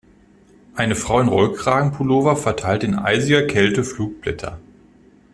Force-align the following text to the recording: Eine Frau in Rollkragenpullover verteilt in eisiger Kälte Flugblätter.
Eine 0.73 0.95
Frau 0.95 1.19
in 1.19 1.27
Rollkragenpullover 1.27 2.35
verteilt 2.35 2.83
in 2.83 2.95
eisiger 2.95 3.45
Kälte 3.45 3.83
Flugblätter. 3.83 4.59